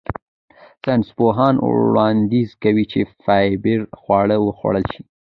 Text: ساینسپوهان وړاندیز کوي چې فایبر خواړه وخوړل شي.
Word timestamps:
ساینسپوهان 0.83 1.55
وړاندیز 1.69 2.49
کوي 2.63 2.85
چې 2.91 2.99
فایبر 3.23 3.79
خواړه 3.99 4.35
وخوړل 4.45 4.85
شي. 4.93 5.01